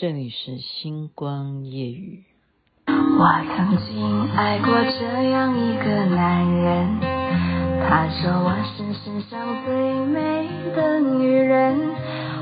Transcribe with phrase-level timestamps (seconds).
[0.00, 2.24] 这里是星光夜雨。
[2.86, 6.98] 我曾经爱过这样一个男人，
[7.86, 11.78] 他说我是世上最美的女人，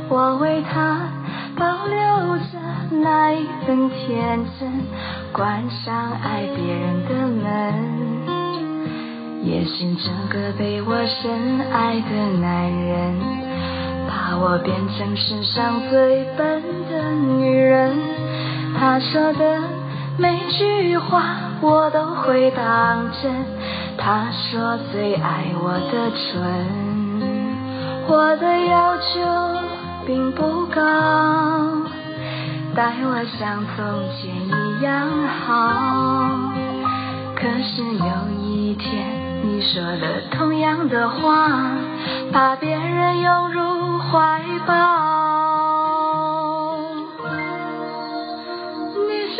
[0.08, 1.08] 我为他
[1.56, 2.56] 保留着
[3.02, 4.70] 那一份天真，
[5.32, 7.42] 关上爱别人的门，
[9.42, 13.39] 也许这个被我深爱的男人。
[14.30, 17.98] 把我变成世上最笨的女人，
[18.78, 19.60] 他说的
[20.18, 23.44] 每句话我都会当真。
[23.98, 26.30] 他说最爱我的唇，
[28.06, 29.18] 我的要求
[30.06, 30.80] 并不高，
[32.76, 33.84] 待我像从
[34.14, 35.08] 前一样
[35.44, 36.52] 好。
[37.34, 39.04] 可是有一天
[39.42, 41.50] 你说了同样的话，
[42.30, 43.79] 把别人拥入。
[44.10, 44.74] 怀抱，
[49.06, 49.38] 女生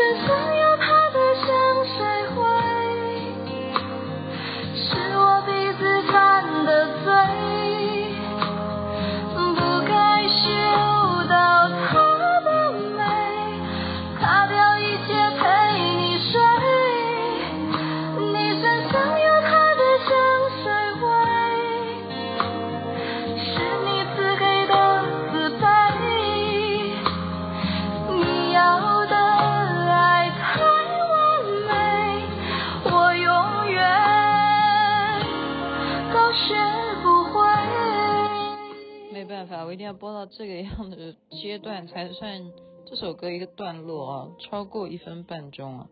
[41.92, 42.52] 才算
[42.86, 45.86] 这首歌一个段落啊，超过一分半钟啊。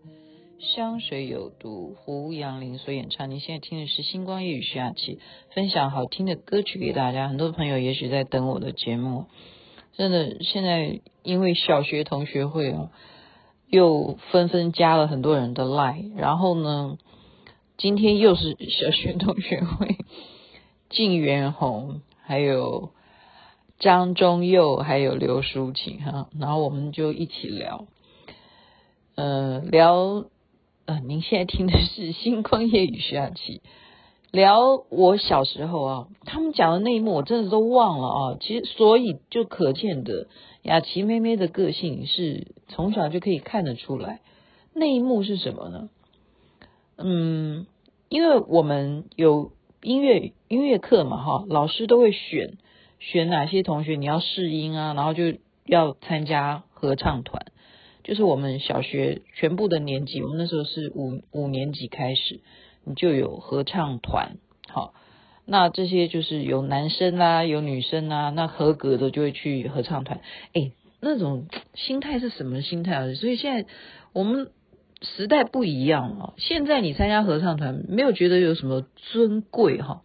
[0.61, 3.33] 香水有毒，胡杨林所演唱。
[3.33, 5.19] 你现在听的是星光夜雨徐雅琪
[5.53, 7.27] 分享好听的歌曲给大家。
[7.27, 9.27] 很多朋友也许在等我的节目，
[9.97, 12.93] 真的现在因为小学同学会啊，
[13.67, 16.97] 又纷纷加了很多人的 line，然后呢，
[17.77, 19.97] 今天又是小学同学会，
[20.91, 22.93] 靳元红还有。
[23.79, 27.87] 张忠佑还有刘淑琴哈，然后我们就一起聊，
[29.15, 30.25] 呃，聊，
[30.87, 33.63] 呃，您现在听的是星光夜雨徐雅琪，
[34.33, 38.37] 聊我小时候啊，他们讲的那一幕我真的都忘了啊。
[38.41, 40.27] 其实所以就可见的
[40.63, 44.21] 雅琪妹妹的个性是从小就可以看得出来。
[44.75, 45.89] 那一幕是什么呢？
[46.97, 47.69] 嗯，
[48.09, 49.53] 因为我们有
[49.83, 52.59] 音乐音乐课嘛哈，老师都会选。
[53.01, 57.47] 选哪些同学你要试音啊，然后就要参加合唱团，
[58.03, 62.41] 就是我们小学全部的年级，我们那时候是五五年级开始，
[62.85, 64.39] 你就有合唱团，
[64.69, 64.95] 好，
[65.47, 70.21] 那这些就是有男生啦，有女生啦，那合格的就会去合唱团，
[70.55, 73.15] 诶，那种心态是什么心态啊？
[73.15, 73.69] 所以现在
[74.13, 74.51] 我们
[75.03, 80.03] 时代不一样了，现在你参加合唱团没有觉得有什么尊贵哈，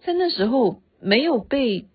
[0.00, 1.86] 在那时候没有被。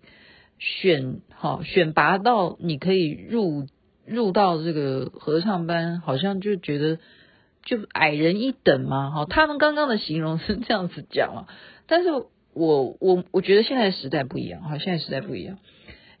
[0.64, 3.66] 选好选拔到你可以入
[4.06, 6.98] 入到这个合唱班，好像就觉得
[7.62, 11.48] 就矮人一等嘛，哈，他们刚刚的形容是这样子讲啊，
[11.86, 12.08] 但是
[12.54, 15.58] 我我我觉得现在时代不一样，哈，现在时代不一样，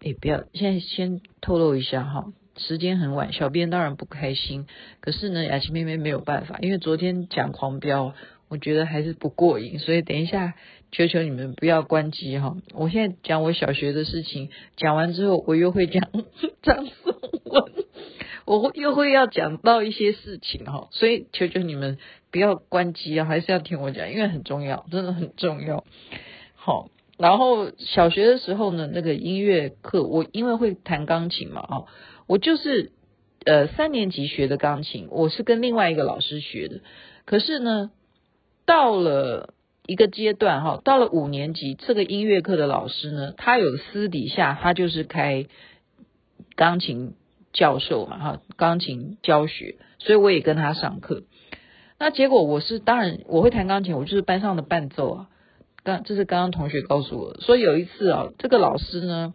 [0.04, 2.26] 哎，不要现在先透露一下哈，
[2.58, 4.66] 时间很晚，小编当然不开心，
[5.00, 8.14] 可是呢，雅琪妹妹没有办法，因为昨天讲狂飙。
[8.54, 10.54] 我觉得还是不过瘾，所以等一下，
[10.92, 12.56] 求求你们不要关机哈！
[12.72, 16.08] 我现在讲我小学的事情，讲完之后我又会讲
[16.62, 17.16] 张颂
[17.46, 17.64] 文，
[18.44, 21.98] 我又会要讲到一些事情哈，所以求求你们
[22.30, 25.84] 不要关机啊，还是要听我讲，因为很重要，真的很重要。
[26.54, 31.74] 好，然后小学的时候呢，那个音乐课，我因为会弹钢琴嘛，啊，
[32.28, 32.92] 我就是
[33.44, 36.82] 呃三年级学的钢琴，我是跟另外一个老师学的，
[37.24, 37.90] 可是呢。
[38.66, 39.54] 到了
[39.86, 45.46] 一个阶段哈，到了五年级，这个音乐课的老师呢，他有私底下他就是开
[46.56, 47.14] 钢琴
[47.52, 51.24] 教授嘛哈，钢琴教学，所以我也跟他上课。
[51.98, 55.28] 那结果我是当然我会弹钢琴，我就是班上的伴奏啊。
[55.82, 59.34] 刚这是刚刚同学告诉我的，所以有一次啊，这个老师呢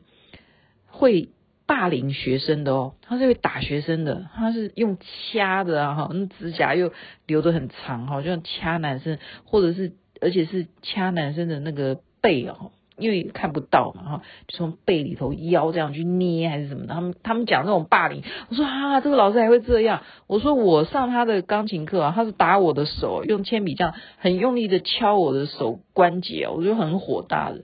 [0.88, 1.30] 会。
[1.70, 6.92] 霸凌学生的哦，他是会打学生的，他是用掐的啊哈，那指甲又
[7.28, 27.62] 留得很长哈，就像掐男生，或者是而且是掐男生的那个背哦，因为看不到嘛哈，就从背里头腰这样去捏还是什么的，他们他们讲那种霸凌，我说啊，这个老师还会这样，我说我上他的钢琴课啊，他是打我的手，用铅笔这样很用力的敲我的手关节，我就很火大的，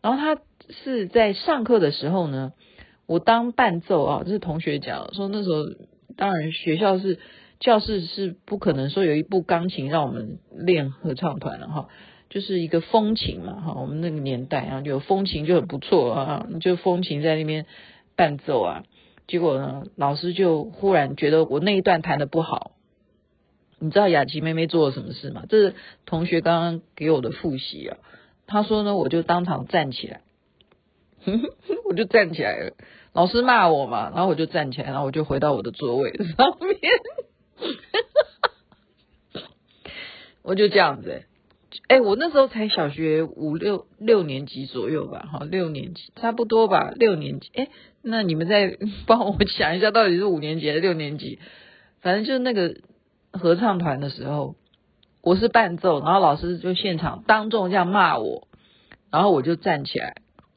[0.00, 0.40] 然后他
[0.70, 2.54] 是在上课的时候呢。
[3.06, 5.64] 我当伴奏啊，这是同学讲说那时候，
[6.16, 7.18] 当然学校是
[7.60, 11.88] 教室是不可能说有一部钢琴让我们练合唱团的哈，
[12.28, 17.66] 就是一个风琴嘛哈，我们那个年代啊，就风琴就很不错啊，就风琴在那边
[18.16, 18.82] 伴奏啊，
[19.28, 22.72] 结果呢，老师就忽然觉得我那一段弹的不好，
[23.78, 25.44] 你知道雅琪妹妹做了什么事吗？
[25.48, 25.74] 这是
[26.04, 27.98] 同学刚刚给我的复习啊，
[28.46, 30.22] 他说呢，我就当场站起来。
[31.88, 32.72] 我就站起来了，
[33.12, 36.78] 老师骂我嘛，然后我就站起来，然后我就回到我的座位上面，
[40.42, 41.24] 我就这样子，
[41.88, 47.68] 哎，我那时候才小学五六六年级左右吧，哈，六年级差不多吧，六年级，哎，
[48.02, 51.38] 那你们再帮我想一下，到底是五年级还是六年级？
[52.00, 52.76] 反正就是那个
[53.32, 54.54] 合唱团的时候，
[55.22, 58.46] 我是伴奏，然后老师就现场当众这样骂我，
[59.10, 60.16] 然后我就站起来。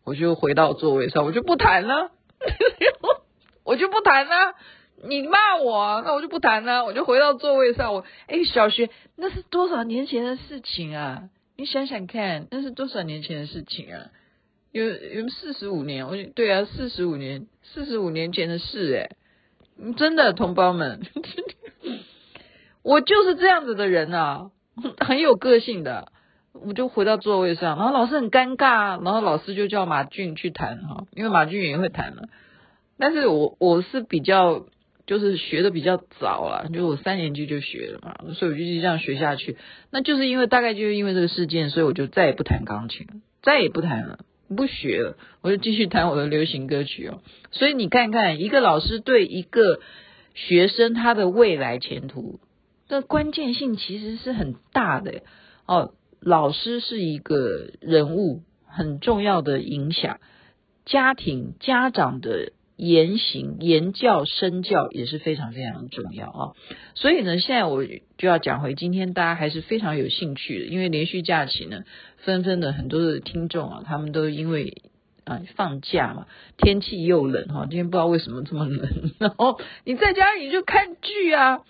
[0.09, 2.09] 我就回到座位上，我就不弹了，
[3.63, 4.56] 我就不弹了。
[5.07, 7.94] 你骂我，那我就不弹了，我就回到座位上。
[7.94, 11.29] 我哎，小学那是多少年前的事情啊？
[11.57, 14.07] 你想想看，那是多少年前的事情啊？
[14.71, 21.01] 有有四十五年，我对啊，四十五年，四十五年前的事哎，真的，同胞们，
[22.81, 24.50] 我就是这样子的人啊，
[24.97, 26.11] 很有个性的。
[26.65, 32.29] 我就回到座位上，然后老师很尴尬，然后老师就叫马俊去弹哈，因为马俊也会弹了。
[32.97, 34.65] 但是我我是比较
[35.07, 39.57] 就是学的比较早啦，就是我三年级就学了嘛，所以我就一直这样学下去。
[39.89, 43.07] 那就是因为大概就是因为这个事件，所以我就再也不弹钢琴，
[43.41, 44.19] 再也不弹了，
[44.56, 47.21] 不学了，我就继续弹我的流行歌曲哦。
[47.51, 49.79] 所以你看看，一个老师对一个
[50.35, 52.39] 学生他的未来前途
[52.88, 55.21] 的关键性其实是很大的
[55.65, 55.94] 哦。
[56.21, 60.19] 老师是一个人物，很重要的影响。
[60.86, 66.54] 家庭家长的言行言教身教也是非常非常重要啊。
[66.95, 67.86] 所以呢，现在我
[68.18, 71.83] 就要讲回今天大家还是非常有兴趣的，因为连续假期呢，
[72.18, 74.81] 纷纷的很多的听众啊，他们都因为
[75.25, 76.25] 啊放假嘛，
[76.57, 81.62] 天气又冷哈，今天不知道为什么这么冷， 然后你在家里就看剧啊。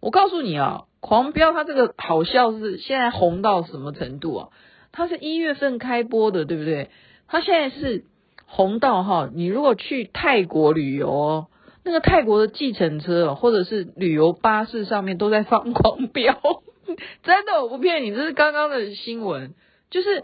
[0.00, 0.84] 我告诉你啊。
[1.00, 4.48] 狂飙，它这个好笑是现在红到什么程度啊？
[4.92, 6.90] 它是一月份开播的，对不对？
[7.26, 8.04] 它现在是
[8.46, 11.46] 红到哈，你如果去泰国旅游哦，
[11.84, 16.38] 那个泰国的计程车或者是旅游巴士上面都在放狂飙，
[17.22, 19.54] 真的我不骗你，这是刚刚的新闻，
[19.90, 20.22] 就是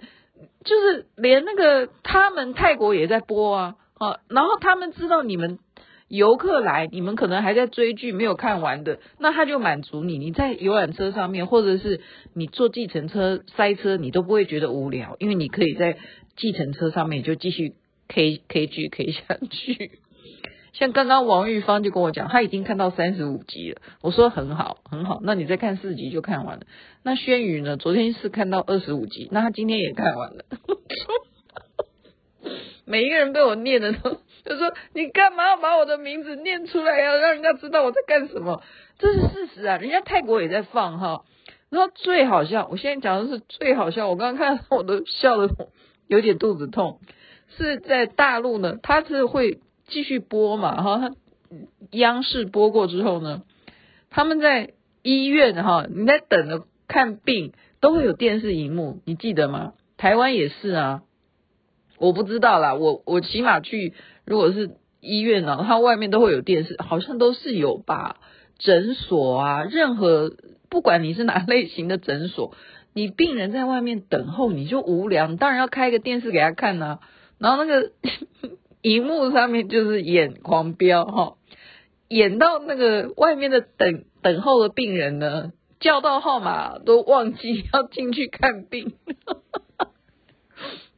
[0.65, 5.59] 就是连那个他们泰国也在播啊啊，然后他们知道你们。
[6.09, 10.19] 游客来，你们可能还在追剧没有看完的，那他就满足你。
[10.19, 12.01] 你在游览车上面，或者是
[12.33, 15.99] 你坐计程车塞车，你都不会觉得无聊，因为你可以在
[16.37, 17.75] 计程车上面就继续
[18.07, 19.99] K K 剧 K 下去。
[20.75, 23.81] 像刚刚王玉芳就跟我讲，他已经看到三十五集了。
[24.01, 26.67] 我说很好很好，那你再看四集就看完了。
[27.03, 27.77] 那轩宇呢？
[27.77, 30.45] 昨天是看到二十五集，那他今天也看完了。
[32.85, 34.21] 每一个人被我念的都。
[34.47, 37.17] 就说你干嘛要把我的名字念出来呀？
[37.17, 38.63] 让人家知道我在干什么？
[38.99, 39.77] 这是事实啊！
[39.77, 41.25] 人家泰国也在放哈。
[41.69, 44.09] 然后最好笑，我现在讲的是最好笑。
[44.09, 45.51] 我刚刚看我都笑得
[46.07, 47.01] 有点肚子痛。
[47.59, 50.81] 是在大陆呢，他是会继续播嘛？
[50.81, 51.11] 哈，
[51.91, 53.43] 央视播过之后呢，
[54.11, 59.73] 他们在医院哈，你在等着看病都会有电视荧幕，你记得吗？
[59.97, 61.03] 台湾也是啊。
[61.99, 63.95] 我不知道啦，我我起码去。
[64.25, 68.17] 如果是医院呢，它外面都会有电视，好像都是有吧。
[68.59, 70.33] 诊所啊，任何
[70.69, 72.55] 不管你是哪类型的诊所，
[72.95, 76.99] 你病人在外面等候，你就无聊，当然要开个电视给他看呐。
[77.39, 77.93] 然后那个
[78.83, 81.35] 荧幕上面就是演狂飙哈，
[82.09, 88.95] 演到那个外面的等等候的病人呢，叫到号码都忘记要进去看病，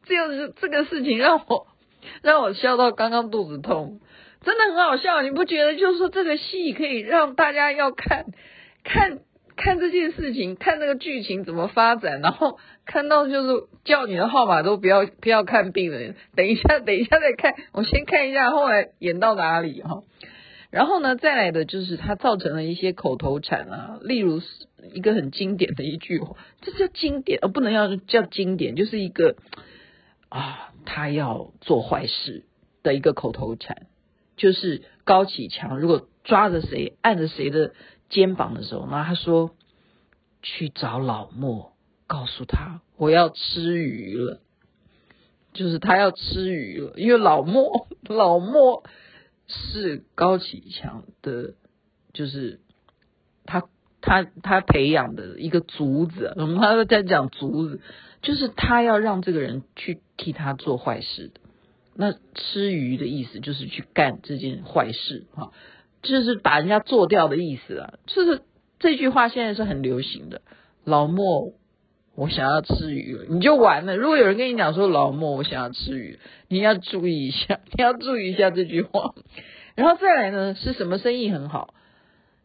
[0.09, 1.67] 这样子这个事情让我。
[2.23, 4.01] 让我笑到刚刚肚子痛，
[4.43, 5.75] 真的很好笑，你不觉得？
[5.75, 8.27] 就是说这个戏可以让大家要看，
[8.83, 9.19] 看
[9.57, 20.03] 看这件事情，看那个剧情怎么发展，然后看到就是叫你的号码都不要不要看病人，等一下等一下再看，我先看一下后来演到哪里哈。
[20.71, 24.41] 然后呢，再来的就是它造成了一些口头禅啊，例如
[24.95, 29.35] 一个很经典的一句话，这叫经典，而不能要叫经典，就是一个。
[30.29, 32.45] 啊，他要做坏事
[32.83, 33.87] 的一个口头禅，
[34.37, 37.73] 就是高启强如果抓着谁按着谁的
[38.09, 39.55] 肩膀的时候，那他说
[40.43, 41.73] 去找老莫，
[42.07, 44.41] 告诉他我要吃鱼了。
[45.55, 48.85] 就是他要吃鱼了，因为老莫 老莫
[49.49, 51.55] 是高启强的，
[52.13, 52.61] 就是
[53.45, 53.65] 他
[54.01, 57.81] 他他培养的一个卒子，我们他在讲卒子，
[58.23, 61.41] 就是他要让这个人去替他做坏事的。
[61.95, 65.51] 那吃鱼的意思就是去干这件坏事哈，
[66.03, 68.43] 就是把人家做掉的意思啊，就是
[68.79, 70.43] 这句话现在是很流行的。
[70.85, 71.55] 老莫，
[72.15, 73.97] 我想要吃鱼，你就完了。
[73.97, 79.15] 如果有人跟你讲说老莫，我想要吃鱼，你要注意一下，你要注意一下这句话。
[79.75, 81.75] 然后再来呢，是什么生意很好？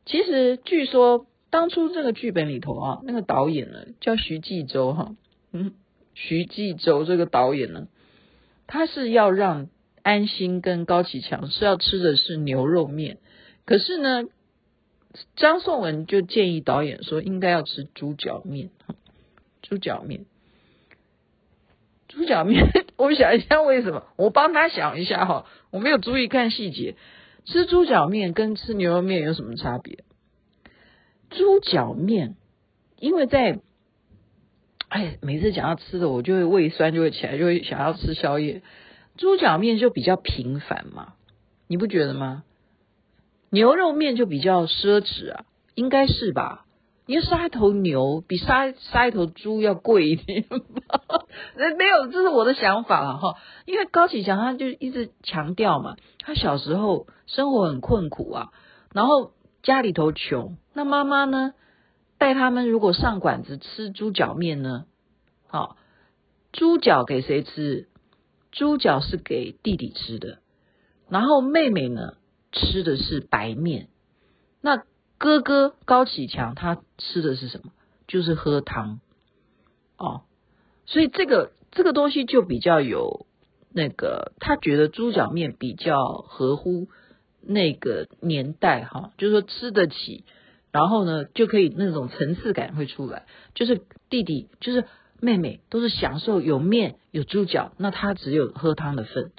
[0.06, 5.16] 其实据说当初这个剧本里头啊，那个导演呢叫徐纪周哈，
[5.54, 5.74] 嗯，
[6.14, 7.88] 徐纪周这个导演呢。
[8.66, 9.68] 他是要让
[10.04, 13.18] 安心跟高启强是要吃的是牛肉面，
[13.66, 14.24] 可是呢，
[15.36, 18.70] 张颂文就建议导演说应该要吃猪脚面，
[19.62, 20.26] 猪脚面，
[22.08, 26.96] 猪脚面， 我想一下为什么，我帮他想一下哈，我没有注意看细节，
[27.46, 30.06] 吃猪脚面跟吃牛肉面有什么差别？
[31.30, 32.38] 猪脚面，
[32.98, 33.60] 因为在。
[34.94, 38.62] 哎，每次讲到吃的，我就会胃酸就会起来，就会想要吃宵夜。
[39.18, 41.16] 猪脚面就比较平凡嘛，
[41.68, 42.44] 你不觉得吗？
[43.50, 46.66] 牛肉面就比较奢侈啊，应该是吧？
[47.08, 50.46] 因为杀一头牛比杀杀一头猪要贵一点。
[51.76, 53.38] 没有，这是我的想法啊哈。
[53.66, 58.52] 因为高启强他就一直强调嘛，他小时候生活很困苦啊，
[58.94, 59.32] 然后
[59.64, 61.56] 家里头穷，那妈妈呢？
[62.24, 64.86] 带他们如果上馆子吃猪脚面呢？
[65.46, 65.76] 好，
[66.54, 67.90] 猪脚给谁吃？
[68.50, 70.40] 猪脚是给弟弟吃的，
[71.10, 72.14] 然后妹妹呢
[72.54, 73.90] 吃的是白面。
[74.62, 74.86] 那
[75.18, 77.74] 哥哥高启强他吃的是什么？
[78.08, 79.02] 就是喝汤
[79.98, 80.22] 哦。
[80.86, 83.26] 所以这个这个东西就比较有
[83.74, 86.88] 那个，他觉得猪脚面比较合乎
[87.42, 90.24] 那个年代哈，就是说吃得起。
[90.74, 94.86] 然后呢，就可以那种层次感会出来，就是弟弟，就是
[95.22, 99.32] 妹妹，都是享受有面有猪脚，那他只有喝汤的份，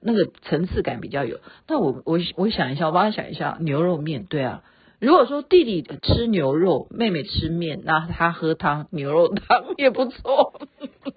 [0.00, 1.40] 那个层次感比较有。
[1.66, 4.62] 那我我我想一下，我帮他想一下，牛肉面，对啊，
[5.00, 10.60] 如果说弟弟吃牛肉，妹妹吃面，那他喝汤，牛肉汤也不错，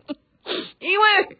[0.81, 1.37] 因为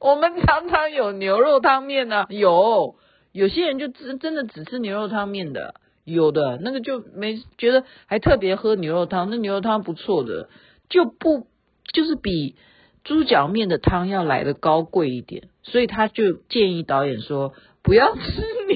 [0.00, 2.96] 我们常常有牛肉汤面呢、啊，有
[3.30, 5.76] 有些人就真真的只吃牛肉汤面的。
[6.04, 10.48] 有的那个就没觉得还特别喝牛肉汤，那牛肉汤不错的，
[10.88, 11.46] 就不
[11.92, 12.56] 就是比
[13.04, 18.20] 猪脚面的汤要来得高贵一点，所以他就建议导演说不要吃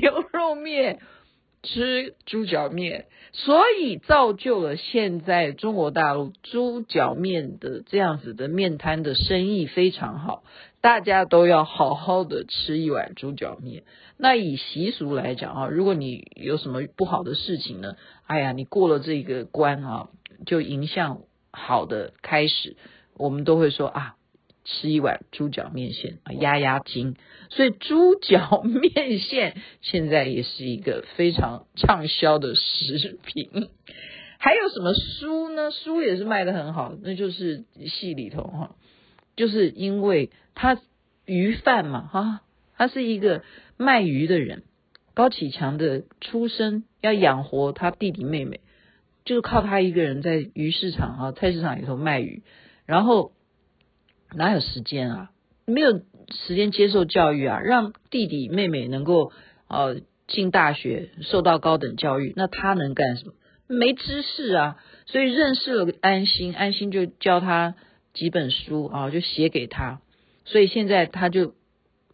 [0.01, 1.01] 牛肉面，
[1.63, 10.45] 吃猪脚面，所以造就了现在中国大陆猪脚面的这样子的面摊的生意非常好，
[10.81, 13.83] 大家都要好好的吃一碗猪脚面。
[14.19, 17.97] 那以习俗来讲啊，如果你有什么不好的事情呢？
[18.27, 20.09] 哎呀，你过了这个关啊，
[20.45, 21.23] 就迎向
[21.53, 22.77] 好的开始。
[23.17, 24.17] 我们都会说啊，
[24.65, 27.15] 吃一碗猪脚面线啊，压压惊。
[27.49, 33.71] 所以猪脚 面线现在也是一个非常畅销的食品。
[34.41, 35.71] 还有什么书呢？
[35.71, 38.77] 书也是卖得很好，那就是戏里头哈，
[39.37, 40.81] 就是因为它
[41.25, 42.41] 鱼贩嘛哈，
[42.79, 43.43] 他是一个。
[43.81, 44.65] 卖鱼的人，
[45.15, 48.59] 高启强的出身要养活他弟弟妹妹，
[49.25, 52.43] 就是靠他一个人在鱼市场啊、菜市场里头卖鱼，
[52.87, 53.31] 然后
[54.35, 55.31] 哪有时间啊？
[55.65, 59.31] 没有时间接受教育啊，让弟弟妹妹能够
[59.69, 63.35] 呃进大学，受到高等教育，那他能干什么？
[63.69, 67.77] 没知识啊，所以认识了安心，安心就教他
[68.13, 70.01] 几本书啊，就写给他，
[70.45, 71.55] 所以现在他就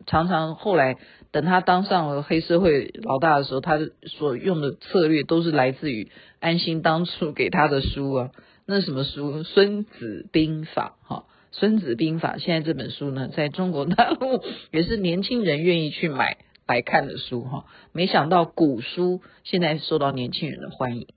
[0.07, 0.97] 常常后来。
[1.33, 6.09] 等他当上了黑社会老大的时候，他所用的策略都是来自于
[6.39, 8.31] 安心当初给他的书啊。
[8.67, 9.39] 那什么书？
[9.43, 16.37] 《孙子兵法》哈，《孙子兵法》现在这本书呢，在中国大陆也是年轻人愿意去买
[16.69, 17.65] 来看的书哈。
[17.91, 21.09] 没想到古书现在受到年轻人的欢迎。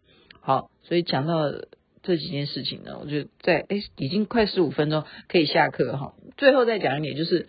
[0.41, 1.51] 好，所以讲到
[2.01, 6.15] 这几件事情呢，我就在哎，已经快十五分钟可以下课哈。
[6.37, 7.47] 最后再讲一点就是。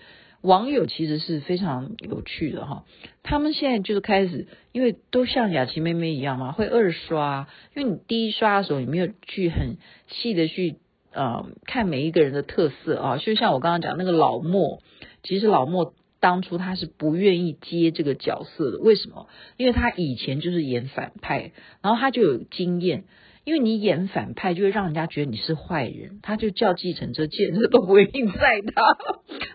[0.49, 2.85] 网友其实是非常有趣的哈，
[3.23, 9.76] 他们现在就是开始，因为都像雅琪妹妹一样嘛，会二刷，因为你第一刷的时候，你没有去很
[10.07, 10.76] 细的去
[11.12, 14.81] 呃看每一个人的特色啊，就像我刚刚讲那个老莫，
[15.23, 19.28] 其实老莫当初他是不愿意接这个角色的，为什么？
[19.59, 21.52] 因为他以前就是演反派，
[21.83, 23.05] 然后他就有经验，
[23.49, 28.99] 因为你演反派就会让人家觉得你是坏人，他就叫计程车，计程车都不愿意载他。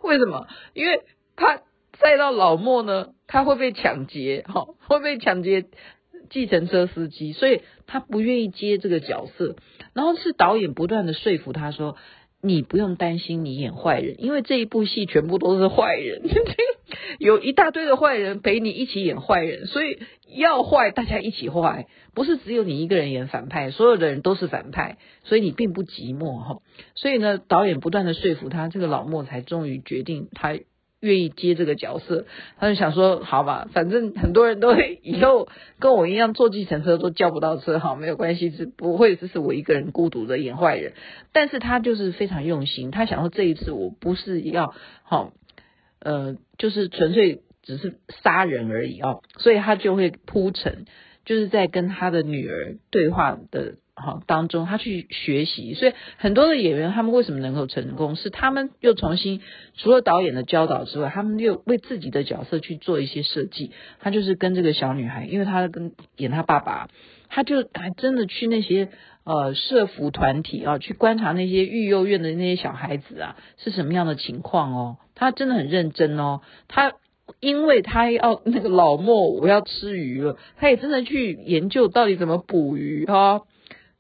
[0.02, 0.48] 为什么？
[0.74, 1.02] 因为
[1.36, 1.62] 他
[2.00, 5.66] 载到老莫呢，他会被抢劫，哈，会被抢劫
[6.32, 9.58] 计程车司机，所以他不愿意接这个角色。
[9.94, 11.96] 然后是导演不断的说服他说。
[12.46, 16.24] 你不用担心你演坏人，因为这一部戏全部都是坏人，
[17.24, 20.00] 有一大堆的坏人陪你一起演坏人，所以
[20.36, 26.58] 要坏大家一起坏，不是只有你一个人演反派，所有的人都是反派，所以你并不寂寞哈。
[26.96, 30.60] 所以呢，导演不断的说服他，这个老莫才终于决定他。
[31.04, 32.26] 愿意接这个角色，
[32.58, 40.94] 他就想说，好吧，反正很多人都会以后跟我一样坐计程车都叫不到车，好，没有关系，是不会只是我一个人孤独的演坏人。
[41.34, 45.34] 但是他就是非常用心，他想说这一次我不是要好，
[46.04, 50.86] 呃，就是纯粹只是杀人而已哦，所以他就会铺陈，
[51.26, 53.76] 就是在跟他的女儿对话的。
[53.96, 59.40] 好，当中他去学习，所以很多的演员他们为什么能够成功，是他们又重新
[59.76, 63.70] 除了导演的教导之外，他们又为自己的角色去做一些设计。
[64.00, 66.90] 他就是跟这个小女孩，因为他跟演他爸爸，
[67.30, 68.90] 他就还真的去那些
[69.26, 74.98] 呃社福团体啊，去观察那些育幼院的那些小孩子啊是什么样的情况哦。
[75.16, 76.94] 他真的很认真哦，他
[77.40, 83.42] 因为他要那个老莫我要吃鱼了，他也真的去研究到底怎么捕鱼哈。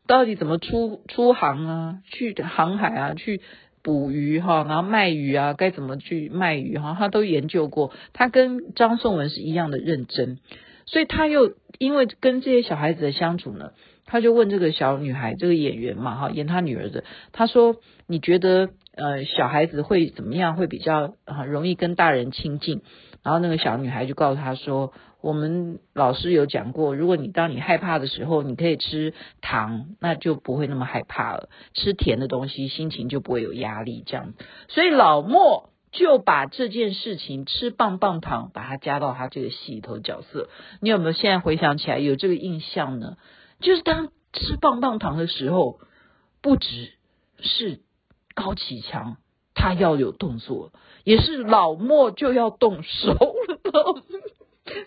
[0.05, 1.99] 到底怎么出出航啊？
[2.03, 3.13] 去航海啊？
[3.13, 3.39] 去
[3.81, 4.65] 捕鱼哈？
[4.67, 5.53] 然后卖鱼啊？
[5.53, 6.97] 该怎么去卖鱼哈？
[6.99, 7.93] 他都研究过。
[8.11, 10.39] 他跟张颂文是一样的认真，
[10.85, 13.71] 所以他又因为跟这些小孩子的相处呢，
[14.05, 20.55] 他就问这个小女孩，这个演员嘛哈，演他女儿的，他说：“你觉得呃小孩子会怎么样？
[20.55, 22.81] 会比较啊容易跟大人亲近？”
[23.23, 24.93] 然后那个小女孩就告诉他说。
[25.23, 31.47] 我们老师有讲过，如果你当你害怕的时候，你可以吃糖，那就不会那么害怕了。
[31.73, 34.03] 吃甜的东西，心情就不会有压力。
[34.05, 34.33] 这样，
[34.67, 40.49] 所以老莫就把这件事情吃棒棒糖，把它加到他这个戏里头角色。
[40.81, 43.15] 你有没有现在回想起来有这个印象呢？
[43.61, 45.79] 就是当吃棒棒糖的时候，
[46.41, 46.91] 不只
[47.39, 47.79] 是
[48.35, 49.17] 高启强
[49.53, 50.71] 他要有动作，
[51.03, 54.03] 也是老莫就要动手了。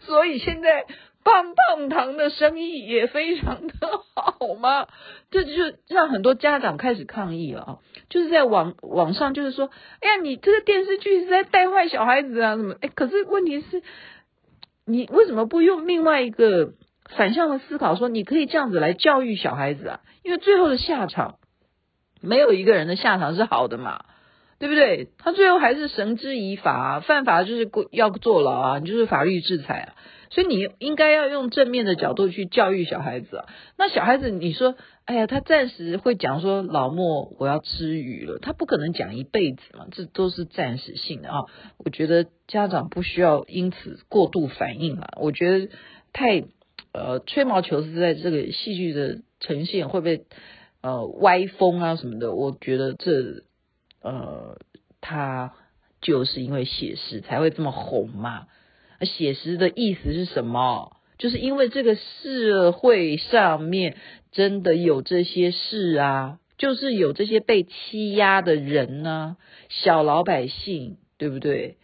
[0.01, 0.87] 所以现在
[1.23, 3.75] 棒棒糖的生意也非常的
[4.15, 4.89] 好嘛？
[5.31, 5.53] 这就
[5.89, 7.79] 让很多家长开始抗议了啊！
[8.09, 12.75] 就是在网网上，就是说，哎呀，你这个电视剧是在带坏小孩子啊，什么？
[12.81, 13.83] 哎，可是问题是，
[14.87, 16.73] 你为什么不用另外一个
[17.17, 20.01] 反向的思考，说你可以这样子来教育小孩子啊？
[20.23, 21.39] 因为最后的下场，
[22.27, 24.05] 没有一个人的下场是好的嘛。
[24.59, 25.11] 对不对？
[25.19, 29.95] 他最后还是绳之以法，犯法就是要坐牢啊，你就是法律制裁啊。
[30.31, 33.45] 所以你应该要用正面的角度去教育小孩子啊。
[33.77, 41.45] 那小孩子，你说，哎呀，他暂时会讲说老莫我要吃鱼了，他不可能讲一辈子嘛，这都是暂时性的啊。
[41.77, 45.09] 我觉得家长不需要因此过度反应啊。
[45.21, 45.69] 我觉得
[46.15, 46.45] 太
[46.95, 50.25] 呃吹毛求疵，在这个戏剧的呈现会不会
[50.87, 52.35] 呃歪风啊什么的？
[52.35, 53.45] 我觉得这。
[54.03, 54.59] 呃，
[55.01, 55.55] 他
[56.01, 58.47] 就是因为写实才会这么红嘛。
[59.01, 60.97] 写实的意思是什么？
[61.19, 63.97] 就是因为这个社会上面
[64.31, 69.37] 真的有这些事啊，就是有这些被欺压的人呢、
[69.71, 71.79] 小老百姓，对不对？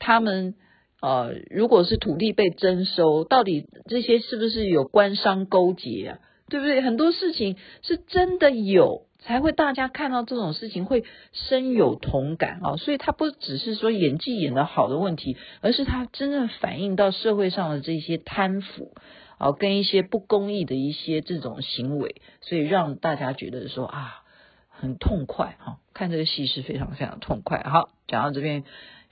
[0.00, 0.56] 他们
[1.00, 6.18] 呃，如果是土地被征收，到底这些是不是有官商勾结啊？
[6.48, 6.80] 对不对？
[6.80, 9.06] 很多事情是真的有。
[9.20, 18.92] 才会大家看到这种事情会深有同感啊，所以他不只是说演技演得好的问题，而是他真正反映到社会上的这些贪腐
[19.36, 24.22] 啊，跟一些不公义的一些这种行为，所以让大家觉得说啊，
[24.68, 27.60] 很痛快哈，看这个戏是非常非常痛快。
[27.64, 28.62] 好，讲到这边，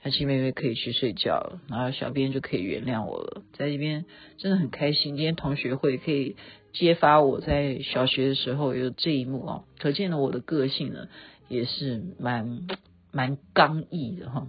[0.09, 4.05] 小七妹妹可以去睡觉了，然后小编就可以原谅我了，在这边
[4.37, 6.35] 真的很开心，今天同学会可以。
[6.73, 11.07] 揭发我在小学的时候有这一幕啊，可见了我的个性呢，
[11.47, 12.67] 也是蛮
[13.11, 14.47] 蛮刚毅的哈，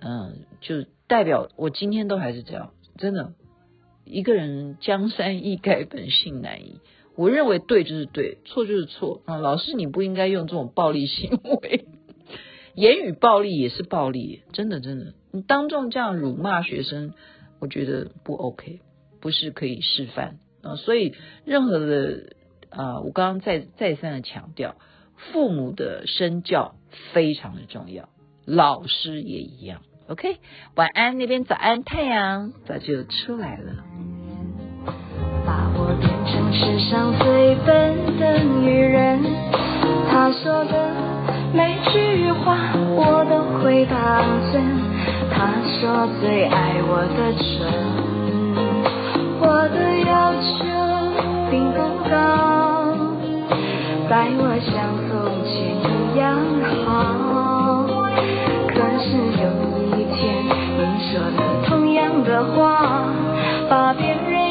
[0.00, 3.34] 嗯，就代表我今天都还是这样，真的，
[4.06, 6.80] 一个人江山易改，本性难移。
[7.16, 9.36] 我认为对就是对，错就是错啊。
[9.36, 11.84] 老师你不应该用这种暴力行为，
[12.74, 17.12] 言语暴力也是暴力，真的真的，你当众这样辱骂学生，
[17.60, 18.80] 我觉得不 OK，
[19.20, 20.38] 不是可以示范。
[20.62, 22.34] 啊，所以任何的
[22.70, 24.76] 啊，我刚刚再再三的强调，
[25.16, 26.76] 父母的身教
[27.12, 28.08] 非常的重要，
[28.46, 29.82] 老师也一样。
[30.08, 30.38] OK，
[30.74, 33.84] 晚安，那边早安，太阳早就出来了。
[35.44, 39.20] 把我变成世上最笨的女人，
[40.08, 41.01] 她说的
[41.54, 42.56] 每句话
[42.96, 43.94] 我都会当
[44.50, 44.62] 真。
[45.30, 47.44] 他说最爱我的唇，
[49.38, 49.76] 我的
[50.08, 50.50] 要求
[51.50, 52.96] 并不高，
[54.08, 54.72] 待我像
[55.08, 55.12] 从
[55.44, 56.22] 前一样
[56.86, 56.86] 好。
[58.68, 59.04] 可是
[59.42, 59.44] 有
[59.96, 60.20] 一天
[60.78, 63.04] 你说了同样的话，
[63.68, 64.41] 把别人。